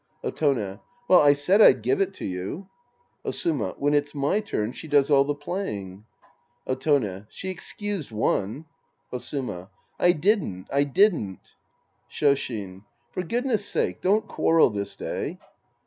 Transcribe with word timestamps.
Otone. 0.23 0.79
Well, 1.07 1.19
I 1.19 1.33
said 1.33 1.61
I'd 1.61 1.83
give 1.83 2.01
it 2.01 2.11
to 2.15 2.25
you. 2.25 2.67
Osuma. 3.23 3.75
When 3.77 3.93
it's 3.93 4.15
my 4.15 4.39
turn, 4.39 4.71
she 4.71 4.87
does 4.87 5.11
all 5.11 5.23
the 5.25 5.35
playing. 5.35 6.05
Otone. 6.65 7.27
She 7.29 7.49
excused 7.51 8.09
one. 8.09 8.65
Osuma. 9.13 9.69
I 9.99 10.13
didn't. 10.13 10.65
I 10.73 10.85
didn't. 10.85 11.53
Shoshin. 12.11 12.81
For 13.11 13.21
goodness' 13.21 13.65
sake, 13.69 14.01
don't 14.01 14.27
quarrel 14.27 14.71
this 14.71 14.95
day. 14.95 15.37